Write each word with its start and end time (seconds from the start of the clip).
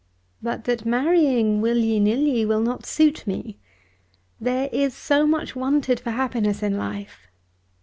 "But 0.41 0.63
that 0.63 0.83
marrying 0.83 1.61
will 1.61 1.77
ye 1.77 1.99
nill 1.99 2.21
ye, 2.21 2.43
will 2.43 2.61
not 2.61 2.87
suit 2.87 3.27
me. 3.27 3.59
There 4.39 4.67
is 4.73 4.95
so 4.95 5.27
much 5.27 5.55
wanted 5.55 5.99
for 5.99 6.09
happiness 6.09 6.63
in 6.63 6.75
life." 6.75 7.27